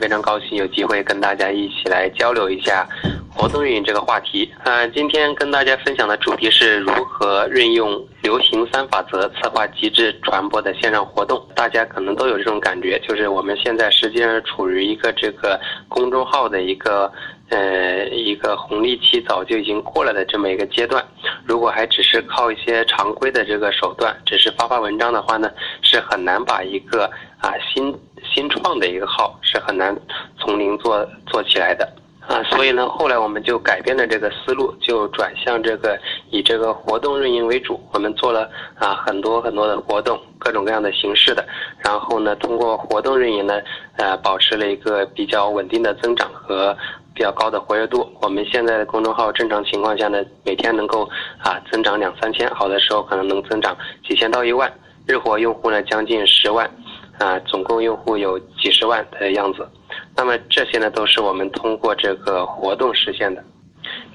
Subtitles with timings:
[0.00, 2.86] 非常高兴有机会跟大家一起来交流一下
[3.34, 4.50] 活动运营这个话题。
[4.64, 11.44] 呃，今天跟大家分享的主题是如何运用流行三法则策划极致传播的线上活动。
[11.54, 17.10] 大家可能都有这种感觉，就是我们现在实际上处于一个这个公众号的一个
[17.50, 21.04] 呃一个红利期早就已经过了的这么一个阶段。
[21.44, 25.50] 如果还只是靠一些常规的这个手段，只是发发文章的话呢，
[25.82, 27.04] 是很难把一个
[27.38, 27.94] 啊新
[28.24, 29.96] 新创的一个号是很难
[30.38, 31.88] 从零做做起来的
[32.26, 35.96] 啊，所以呢，后来我们就改变了这个思路，就转向这个
[36.30, 37.80] 以这个活动运营为主。
[37.92, 41.46] 我们做了啊很多很多的活动，各种各样的形式的，
[41.78, 43.60] 然后呢，通过活动运营呢，
[43.96, 46.76] 呃，保持了一个比较稳定的增长和
[47.14, 48.10] 比较高的活跃度。
[48.20, 54.68] 我们现在的公众号正常情况下呢，每天能够啊增长两三千，好的时候可能能增长几千到一万，
[55.06, 56.68] 日活用户呢将近十万。
[57.18, 59.66] 啊，总共用户有几十万的样子，
[60.14, 63.42] 那么这些呢都是我们通过这个活动实现的。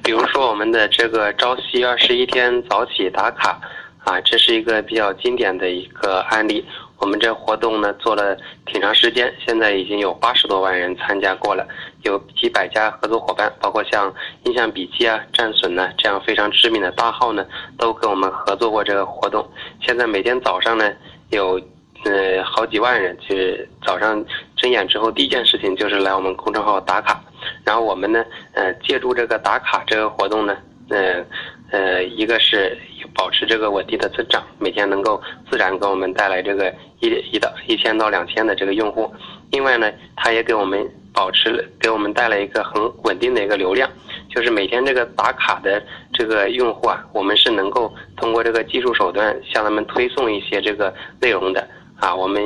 [0.04, 3.60] 比如说我们的这个朝夕二十一天早起打卡，
[4.04, 6.64] 啊，这是一个比较经典的一个案例。
[7.00, 11.68] 我们这活动呢做了挺长时间，现在已经有八十多万人参加过了，
[12.04, 14.14] 有几百家合作伙伴，包括像
[14.44, 17.44] 印象笔记啊、战损呢这样非常知名的大号呢，
[17.80, 19.50] 都跟我们合作过这个活动。
[19.82, 20.92] 现在每天早上呢
[21.32, 21.60] 有。
[22.04, 27.24] 呃，好几万人，去早上睁眼之后第一件事情就是来我们公众号打卡，
[27.64, 30.58] 然后我们呢，呃，借助这个打卡这个活动呢，
[30.90, 31.24] 呃，
[31.70, 32.76] 呃，一个是
[33.14, 39.14] 保持这个稳定的增长，每天能够自然给我们带来这个一一到一千到两千的这个用户，
[39.52, 40.84] 另外呢，它也给我们
[41.14, 43.88] 保持给我们带来一个很稳定的一个流量。
[44.34, 45.84] 就是每天这个打卡的
[46.14, 51.68] 这个用户啊，我们是能够通过这个技术手段向他们推送一些这个内容的。
[52.02, 52.44] 啊，我们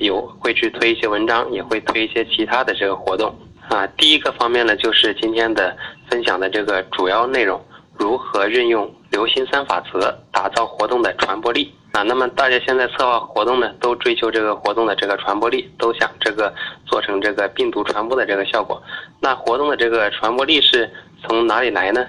[0.00, 3.34] 有会去推一些文章，也会推一些其他的这个活动。
[3.70, 5.74] 啊，第一个方面呢，就是今天的
[6.10, 7.58] 分享的这个主要内容，
[7.98, 11.72] 如何运用流行三法则打造活动的传播力。
[11.92, 16.52] 啊，那么大家现在策划活动呢，都追求这个活动的这个传播力，都想这个
[16.84, 18.82] 做成这个病毒传播的这个效果。
[19.20, 20.90] 那活动的这个传播力是
[21.22, 22.06] 从哪里来呢？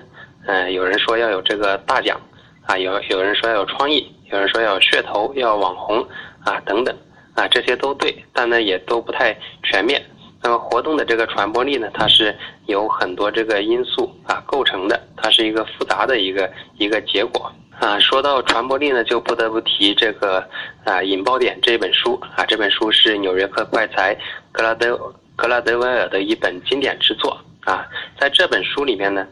[0.47, 2.19] 嗯，有人说要有这个大奖，
[2.65, 6.05] 啊，有有人说要有创意，有人说要有噱头，要网红。
[6.43, 6.95] 啊，等等，
[7.35, 10.01] 啊，这些都对，但呢也都不太全面。
[10.41, 17.49] 那么活动的这个传播力呢，它是有很多这个因素啊构成的，它是一个复杂的一个一个结果
[17.79, 17.97] 啊。
[17.97, 20.39] 说到传播力呢，就不得不提这个
[20.83, 24.13] 啊《引爆点》这本书啊，这本书是纽约客怪才
[24.51, 24.97] 格拉德
[25.37, 27.87] 格拉德威尔的一本经典之作啊。
[28.19, 29.25] 在这本书里面呢，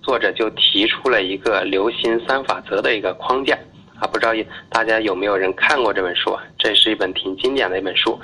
[0.00, 3.58] 作者就提出了一个流行三法则的一个框架。
[4.02, 4.32] 啊，不知道
[4.68, 6.42] 大家有没有人看过这本书啊？
[6.58, 8.20] 这是一本挺经典的一本书，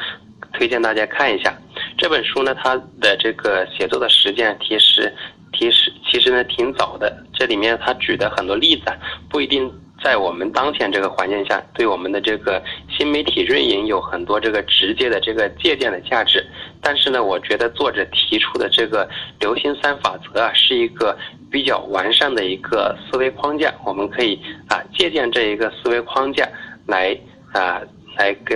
[0.52, 1.56] 推荐大家看一下。
[1.96, 5.14] 这本书呢，它的这个写作的时间其实，
[5.56, 7.24] 其实其实呢挺早的。
[7.32, 8.96] 这里面它举的很多例子啊，
[9.30, 9.72] 不一定
[10.02, 16.44] 在我们当前这个环境下，对我们的这个新媒体运营有很多这个直接的这个借鉴的价值。
[16.80, 19.08] 但是呢，我觉得作者提出的这个
[19.40, 21.16] 流行三法则啊，是一个。
[21.50, 24.38] 比较完善的一个思维框架，我们可以
[24.68, 26.46] 啊借鉴这一个思维框架
[26.86, 27.18] 来
[27.54, 27.80] 啊
[28.18, 28.54] 来给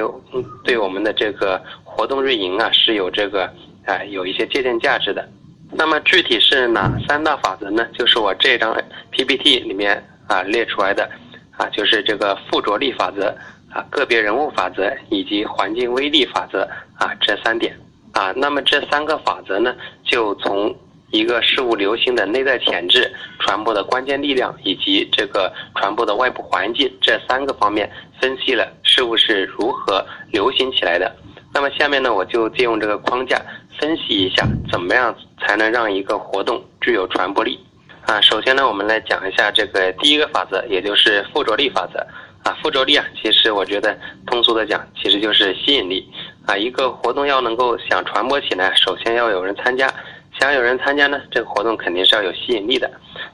[0.62, 3.50] 对我们的这个活动运营啊是有这个
[3.86, 5.26] 啊有一些借鉴价值的。
[5.70, 7.82] 那么具体是哪三大法则呢？
[7.94, 8.76] 就是我这张
[9.10, 11.10] PPT 里面啊列出来的
[11.56, 13.34] 啊，就是这个附着力法则
[13.72, 16.62] 啊、个别人物法则以及环境威力法则
[16.98, 17.74] 啊这三点
[18.12, 18.32] 啊。
[18.36, 20.74] 那么这三个法则呢，就从
[21.10, 27.90] 一个事物流行的内在潜质、传播的关键力量以及这个传播的外部环境这三个方面
[28.20, 31.14] 分析了事物是如何流行起来的。
[31.54, 33.40] 那么下面呢，我就借用这个框架
[33.78, 37.58] 分析一下，怎么样才能让一个活动具有传播力
[38.06, 38.20] 啊？
[38.20, 41.98] 首先呢，我们来讲一下这个第一个法则，也就是附着力法则
[42.44, 42.56] 啊。
[42.62, 43.96] 附着力啊，其实我觉得
[44.26, 46.08] 通俗的讲，其实就是吸引力
[46.46, 46.56] 啊。
[46.56, 49.92] 一个活动要能够想传播起来，首先要有人参加。
[50.40, 52.90] 想有人参加呢，这个活动肯定是要有吸引力的。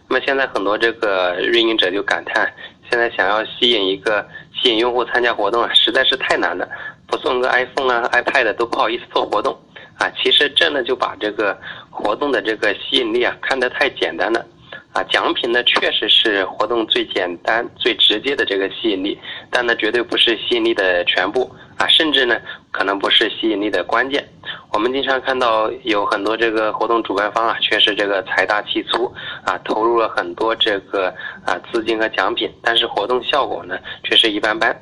[0.08, 2.52] 那么现在很多这个运营者就感叹，
[2.90, 6.68] 现在想要吸引一个吸引用户参加活动啊，实在是太难了。
[7.06, 9.56] 不送个 iPhone 啊、iPad 都不好意思做活动
[9.96, 11.56] 啊，其实这呢就把这个
[11.88, 14.44] 活动的这个吸引力啊看得太简单了。
[14.92, 19.18] 啊，奖品呢确实是活动最简单、最直接的这个吸引力，
[19.50, 22.36] 但呢绝对不是吸引力的全部啊，甚至呢
[22.72, 24.26] 可能不是吸引力的关键。
[24.72, 29.12] 我们经常看到有很多这个活动主办方啊，确实这个财大气粗
[29.44, 31.14] 啊，投入了很多这个
[31.44, 34.74] 啊资金和奖品，但是活动效果呢却是一般般。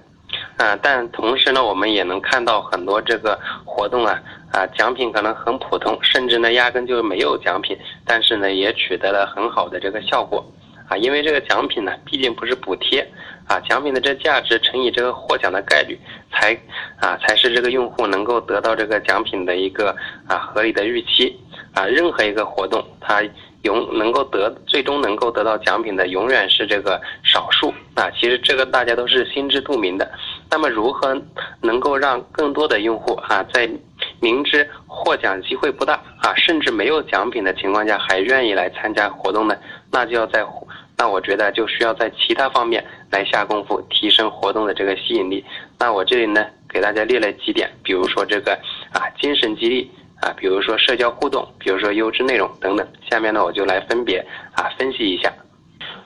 [0.56, 4.20] 啊，但同时呢，我们也能看到很多这个活动啊，
[4.56, 7.76] 啊，奖品可能很普通，甚至呢压根就没有奖品，
[8.06, 10.42] 但是呢也取得了很好的这个效果，
[10.88, 13.06] 啊，因为这个奖品呢毕竟不是补贴，
[13.46, 16.00] 啊，奖品的这价值乘以这个获奖的概率，
[16.32, 16.58] 才
[16.98, 19.94] 啊才是这个用户能够得到这个奖品的一个
[20.26, 21.38] 啊合理的预期，
[21.74, 23.22] 啊，任何一个活动它。
[23.62, 30.08] 永能够得最终能够得到奖品的永远是这个少数啊，其实这个大家都是心知肚明的。
[30.48, 31.20] 那么如何
[31.62, 33.68] 能够让更多的用户啊，在
[34.26, 39.56] 明知获奖机会不大啊，甚至没有奖品的情况下，还愿意来参加活动呢？
[39.92, 40.44] 那就要在
[40.98, 45.44] 那我觉得就需要在其他方面来下功夫，提升活动的这个吸引力。
[45.78, 48.52] 那我这里呢，给大家列了几点，比如说这个
[48.92, 49.88] 啊，精神激励。
[50.22, 52.88] 啊，比如说社交互动，比如说优质内容等等。
[53.08, 54.18] 下面呢，我就来分别
[54.54, 55.30] 啊分析一下。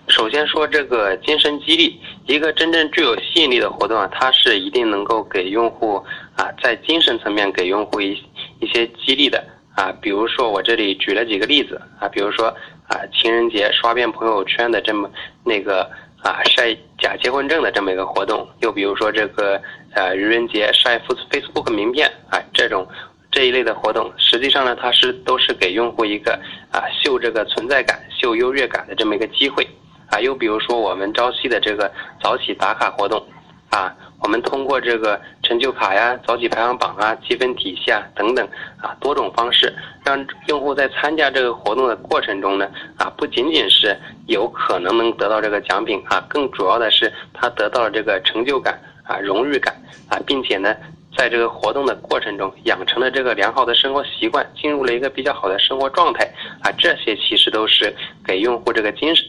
[0.09, 6.05] 首先说这个精神激励，一个真正具有吸引力的活动啊，它是一定能够给用户
[6.37, 8.13] 啊在精神层面给用户一
[8.61, 9.43] 一些激励的
[9.75, 9.93] 啊。
[10.01, 12.47] 比如说我这里举了几个例子啊，比如说
[12.89, 15.11] 啊情人节刷遍朋友圈的这么
[15.45, 15.83] 那个
[16.23, 19.61] 啊晒假结婚证的这么一个活动，又比如说这个
[19.95, 22.87] 呃愚人节晒 Facebook 名片啊这种。
[23.33, 26.33] 这一类的活动，实际上呢，它是都是给用户一个
[26.73, 29.65] 啊秀这个存在感、秀优越感的这么一个机会
[30.09, 30.19] 啊。
[30.19, 31.89] 又比如说我们朝夕的这个
[32.21, 33.25] 早起打卡活动
[33.71, 38.47] 啊，我们通过这个成就卡呀、早起排行榜啊、积分体系啊等等
[38.79, 39.73] 啊多种方式，
[40.05, 43.97] 让用户在参加这个活动的过程中呢啊，不仅仅是
[44.27, 49.75] 有可能能得到这个奖品啊，更主要的是他得到了这个成就感啊、荣誉感
[50.09, 50.75] 啊，并且呢。
[51.19, 56.25] 在这个活动的过程中，养成了这个良好的生活习惯，进入了一个比较好的生活状态
[56.63, 57.93] 啊，这些其实都是
[58.25, 59.27] 给用户这个精神。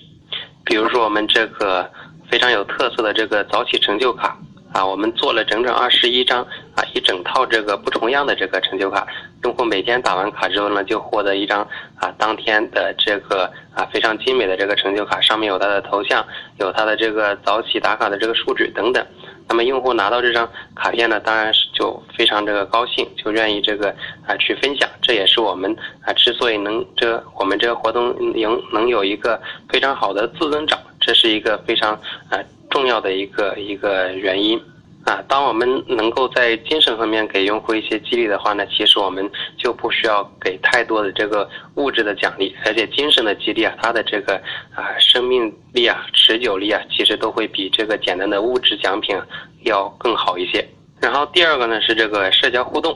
[0.63, 1.89] 比如说我们这个
[2.29, 4.37] 非常有特色的这个早起成就卡
[4.73, 6.41] 啊，我们做了整整二十一张
[6.75, 9.05] 啊，一整套这个不重样的这个成就卡，
[9.43, 16.25] 用户每天打完卡之后呢，就获得一张啊当天的这个啊非常精美的这个成就卡，上面有他的头像，
[16.57, 19.05] 有他的这个早起打卡的这个数据等等。
[19.49, 23.93] 那么用户拿到这张卡片呢，当然是就非常这个高兴，就愿意这个
[24.25, 24.89] 啊去分享。
[25.01, 25.75] 这也是我们
[26.05, 29.37] 啊之所以能这我们这个活动能能有一个
[29.67, 31.91] 非常好的自增长，这是一个非常
[32.29, 32.39] 啊
[32.71, 34.59] 重要的一个一个原因。
[35.03, 39.27] 啊，当我们能够在精神方面给用户一些激励的话呢，其实我们
[39.57, 44.35] 就不需要给太多的这个物质的奖励，而且精神的激励啊，它的这个
[44.75, 49.19] 啊生命力啊、持久力啊，其实都会比这个简单的物质奖品
[49.63, 50.63] 要更好一些。
[50.99, 52.95] 然后第二个呢是这个社交互动，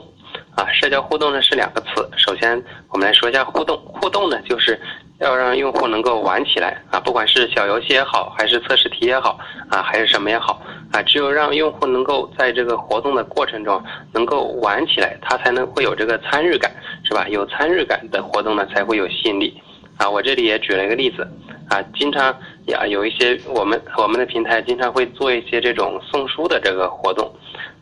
[0.54, 2.08] 啊，社交互动呢是两个词。
[2.16, 4.80] 首先我们来说一下互动，互动呢就是
[5.18, 9.38] 要让用户能够玩起来啊，不管是小游戏也好，还是测试题也好，
[9.70, 10.60] 啊，还是什么也好。
[10.92, 13.82] 啊，只有让用户能够在这个活动的过程中
[14.12, 16.70] 能够玩起来，他才能会有这个参与感，
[17.02, 17.26] 是吧？
[17.28, 19.60] 有参与感的活动呢，才会有吸引力。
[19.96, 21.26] 啊，我这里也举了一个例子，
[21.70, 22.24] 啊，经常
[22.66, 27.34] 呀有一些我们我们的平台经常会做一些这种送书的这个活动，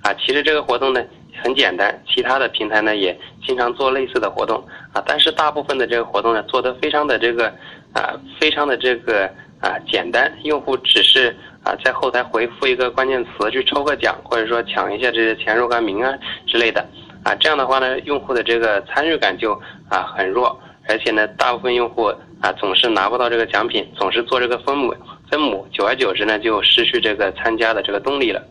[0.03, 1.03] 啊，其实这个活动呢
[1.45, 4.57] 很简单，其他的平台呢也经常做类似的活动，
[4.93, 7.49] 啊，但是大部分的这个活动呢做的非常的这个
[7.93, 11.37] 啊，非常的这个啊简单，用户只是。
[11.65, 16.13] 啊，在后台回复一个关键词去抽个奖，或者说抢一下这些前若干名啊
[16.47, 16.87] 之类的，
[17.23, 19.59] 啊，这样的话呢，用户的这个参与感就
[19.89, 24.95] 啊很弱，而且呢，大部分用户啊总是拿不到这个奖品，总是做这个分母
[25.31, 28.43] 分母，久而久之呢，就失去这个参加的这个动力了。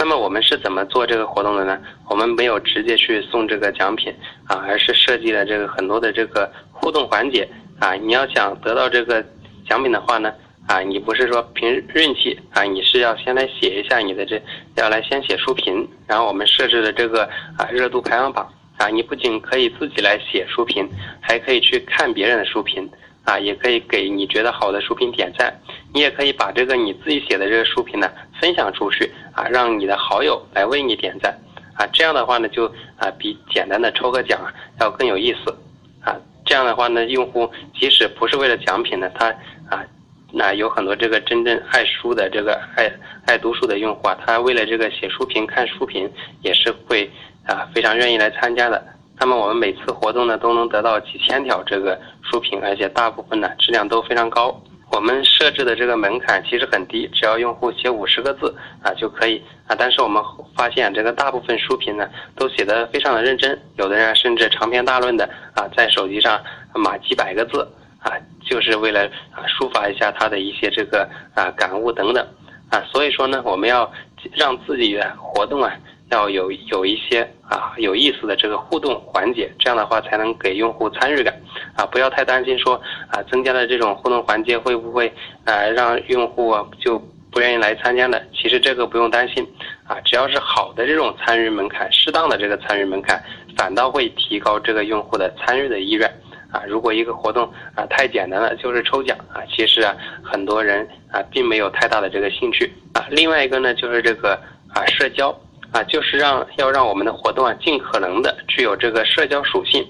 [0.00, 1.78] 那么我们是怎么做这个活动的呢？
[2.08, 4.10] 我们没有直接去送这个奖品
[4.46, 7.46] 啊，而是设计了这个很多的这个互动环节
[7.78, 7.92] 啊。
[7.92, 9.22] 你要想得到这个
[9.68, 10.32] 奖品的话呢？
[10.66, 12.62] 啊，你不是说凭运气啊？
[12.62, 14.40] 你是要先来写一下你的这，
[14.76, 17.24] 要来先写书评，然后我们设置的这个
[17.58, 20.88] 啊热度排行榜啊，你不仅可以自己来写书评，
[21.20, 22.88] 还可以去看别人的书评
[23.24, 25.52] 啊，也可以给你觉得好的书评点赞，
[25.92, 31.36] 你也可以把这个你自己写的这个书评呢分享出去啊，让你的好友来为你点赞
[31.74, 34.40] 啊，这样的话呢就啊比简单的抽个奖
[34.80, 35.56] 要更有意思
[36.02, 39.28] 啊，这样的话呢，用户即使不是为了奖品呢，他
[39.68, 39.84] 啊。
[40.32, 42.88] 那有很多这个真正爱书的这个爱
[43.26, 46.08] 爱读书的用户啊，他为了这个写书评、看书评，
[46.42, 47.10] 也是会
[47.46, 48.80] 啊非常愿意来参加的
[49.18, 54.56] 那么我们每次活动呢都能得到几千条这个书评，而且大部分呢质量都非常高。
[54.90, 59.76] 我们设置的这个门槛其实很低，只要用户写五十个字啊就可以啊。
[59.78, 60.22] 但是我们
[60.56, 66.40] 发现这个大部分书评呢都写的非常的认真，有的人甚至长篇大论的啊在手机上
[66.74, 67.62] 码几百个字
[68.00, 68.12] 啊，
[68.44, 72.26] 就是为了啊抒发一下他的一些这个啊感悟等等
[72.68, 72.82] 啊。
[72.92, 73.90] 所以说呢，我们要
[74.32, 75.72] 让自己的活动啊。
[76.10, 81.34] 要有有一些啊有意思的这个互动环节，这样的话才能给用户参与感
[81.76, 82.74] 啊，不要太担心说
[83.08, 85.12] 啊增加了这种互动环节会不会
[85.44, 86.98] 啊让用户就
[87.30, 88.20] 不愿意来参加的？
[88.34, 89.46] 其实这个不用担心
[89.86, 93.22] 啊，只要是好的这种参与门槛，适当的这个参与门槛，
[93.56, 96.10] 反倒会提高这个用户的参与的意愿
[96.50, 96.64] 啊。
[96.66, 103.06] 如果一个活动啊太简单了，就是抽奖啊，其实啊很多人啊并没有太大的这个兴趣啊。
[103.10, 104.34] 另外一个呢就是这个
[104.74, 105.32] 啊社交。
[105.72, 109.86] 啊，就是让要让我们的活动啊，尽可能的具有这个社交属性，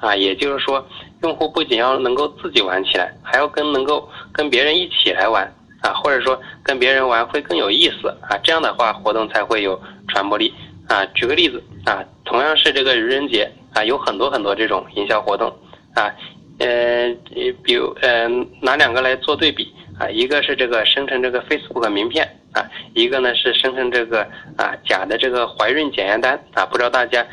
[0.00, 0.84] 啊，也就是说，
[1.22, 5.44] 用户不仅要能够自己玩起来，还要跟能够跟别人一起来玩，
[5.82, 10.52] 啊，或者说跟别人玩会更有意思，啊，这样的话活动才会有传播力，
[10.88, 15.48] 啊，举个例子，啊，同样是这个愚人节，啊，有很多很多这种营销活动，
[15.94, 16.12] 啊，
[16.58, 17.14] 呃，
[17.62, 18.28] 比如呃，
[18.60, 22.28] 拿两个来做对比，啊，一个是这个生成这个 Facebook 名片。
[22.52, 24.22] 啊，一个呢是生成这个
[24.56, 27.24] 啊假的这个怀孕检验单啊，不知道大家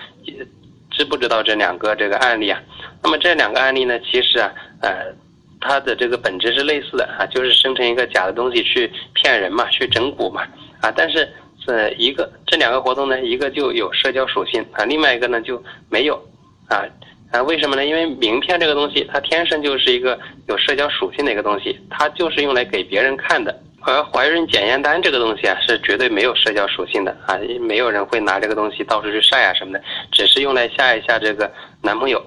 [0.92, 2.62] 知不知道这两个这个案例啊？
[3.04, 5.14] 那么这两个案例呢，其实啊呃
[5.60, 10.44] 它的这个本质是类似的啊，就是生成一个假的东西去骗人嘛，去整蛊嘛
[10.82, 10.92] 啊。
[10.96, 11.28] 但是
[11.66, 16.16] 呃一个这两个活动呢，一个就有社交属性啊，另外一个呢就没有
[16.68, 16.86] 啊
[17.32, 17.42] 啊？
[17.42, 17.84] 为什么呢？
[17.86, 23.64] 因为名片这个东西它天生就是一个有社交属性的一个东西，它就是用来给别人看的。
[23.88, 31.50] 而怀孕检验单这个东西啊，是绝对没有社交属性的啊，没有人会拿这个东西到处去晒啊什么的，只是用来吓一吓这个
[31.82, 32.22] 男朋友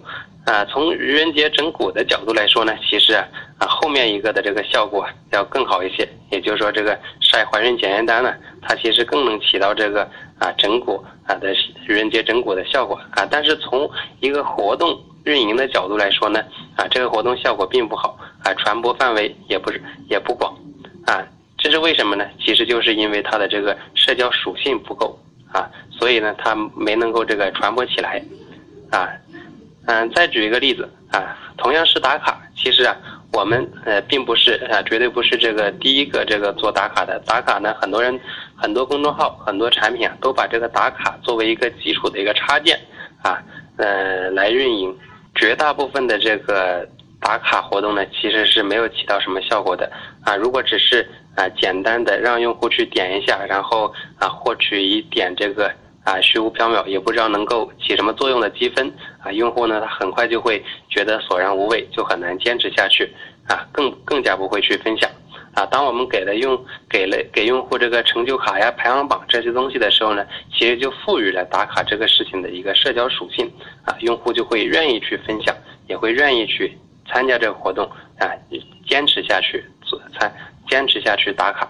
[0.46, 0.64] 啊。
[0.64, 11.54] 从愚人节整蛊的角度来说呢，其实啊啊后面一个的这个效果要更好一些，也就是说这个晒怀孕检验单呢，它其实更能起到这个啊整蛊啊的
[11.86, 13.28] 愚人节整蛊的效果啊。
[13.30, 13.86] 但是从
[14.20, 16.42] 一个活动运营的角度来说呢，
[16.76, 20.56] 啊这个活动效果并不好啊，传播范围也不是也不广
[21.04, 21.22] 啊。
[21.70, 22.26] 是为什么呢？
[22.40, 25.18] 其实就是因为它的这个社交属性不够
[25.52, 28.22] 啊，所以呢，它没能够这个传播起来，
[28.90, 29.08] 啊，
[29.86, 32.96] 嗯，再举一个例子啊，同样是打卡，其实啊，
[33.32, 37.20] 我们呃并不是啊，绝对不是这个第一个这个做打卡的。
[37.26, 38.18] 打卡呢，很多人、
[38.56, 42.78] 很多公众号、很多产品啊，都把这个打卡作为一个基础的一个插件
[43.22, 43.42] 啊，
[43.76, 44.96] 呃，来运营。
[45.32, 46.86] 绝大部分的这个
[47.20, 49.90] 打卡活动呢，其实是没有起到什么效果的
[50.24, 50.34] 啊。
[50.36, 55.70] 如果只是啊，简单的让用户去点一下，然后啊获取一点这个
[56.02, 63.08] 啊虚无缥缈，也不知道能够起什么作用的积分啊，用户呢他很快就会觉得索然无味，就很难坚持下去
[63.46, 65.08] 啊，更更加不会去分享
[65.54, 65.64] 啊。
[65.66, 66.58] 当我们给了用
[66.88, 73.50] 给了给用户这个成就卡呀、排行榜这些东西的时候呢，其实就赋予了打卡这个事情的一个社交属性
[73.84, 75.54] 啊，用户就会愿意去分享，
[75.86, 76.76] 也会愿意去
[77.12, 77.84] 参加这个活动
[78.18, 78.30] 啊，
[78.86, 80.32] 坚持下去做参。
[80.68, 81.66] 坚持下去打卡，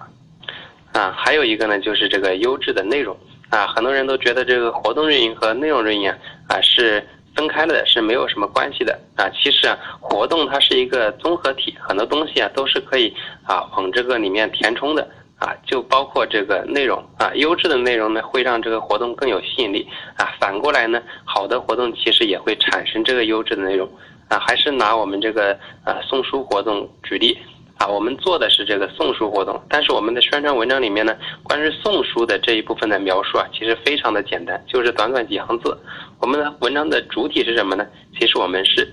[0.92, 3.16] 啊，还有一个呢，就是这个优质的内容
[3.49, 6.11] 啊，很多人都觉得这个活动运营和内容运营
[6.47, 7.02] 啊是
[7.35, 9.25] 分开了的，是没有什么关系的啊。
[9.30, 13.11] 其实啊，活动它是一个综合体，很多东西啊都是可以
[13.42, 20.28] 啊往这个里面填充的啊，就包括这个内容啊，优质的内容呢会让这个活动更有吸引力啊。
[20.38, 23.88] 反过来呢，好的活动其实也会产生这个优质的内容
[24.30, 24.38] 啊。
[24.38, 25.52] 还是拿我们这个
[25.84, 27.37] 啊送书活动举例。
[27.80, 35.75] 啊，我们做的是这个送书活动，但是我们的宣传文章里面呢，关于送书的这一部分的描述啊，其实非常的简单，就是短短几行字。
[36.18, 37.87] 我们的文章的主体是什么呢？
[38.18, 38.87] 其实我们是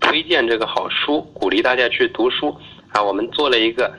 [0.00, 2.56] 推荐这个好书，鼓励大家去读书。
[2.92, 3.92] 啊，我们做了一个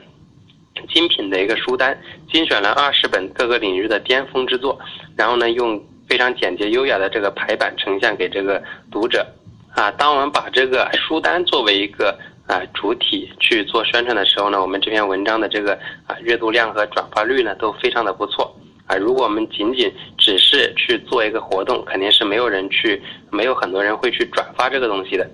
[0.92, 1.96] 精品的一个书单，
[2.28, 4.76] 精选了二十本各个领域的巅峰之作，
[5.16, 9.24] 然后呢，用非常简洁优雅的这个排版呈现给这个读者。
[9.74, 15.72] 啊，当我们把这个书单作为一个啊，主体去做宣传的时候呢，我们这篇文章的这个
[16.06, 18.54] 啊阅读量和转发率呢都非常的不错
[18.86, 18.96] 啊。
[18.96, 25.28] 如果我们仅仅只是去做一个活动，肯定是没有人去，没有很多人会去转发这个东西的。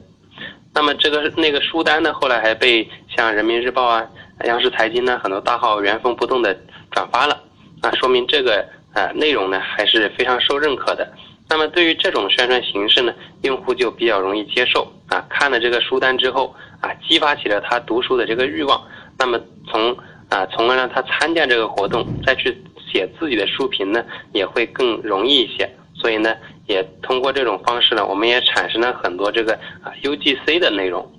[0.72, 4.06] 那么这个那个书单呢，后来还被像人民日报啊、
[4.44, 6.56] 央视财经呢很多大号原封不动的
[6.92, 7.42] 转发了
[7.80, 8.64] 啊，说明这个
[8.94, 11.12] 啊内容呢还是非常受认可的。
[11.50, 13.12] 那么对于这种宣传形式呢，
[13.42, 15.24] 用户就比较容易接受啊。
[15.30, 18.80] 看了这个书单之后啊，激发起了他读书的这个欲望。
[19.18, 19.40] 那么
[19.70, 19.96] 从
[20.28, 22.54] 啊，从而让他参加这个活动，再去
[22.92, 25.68] 写自己的书评呢，也会更容易一些。
[25.94, 26.34] 所以呢，
[26.66, 31.10] 也通过这种方式呢，我们也产生了很多这个啊 UGC 的内容。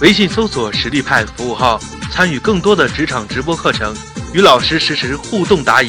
[0.00, 1.78] 微信搜索“实力派”服务号，
[2.12, 3.92] 参与更多的职场直播课程，
[4.32, 5.88] 与老师实时互动答疑。